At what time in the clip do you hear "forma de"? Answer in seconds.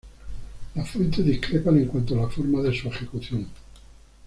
2.27-2.75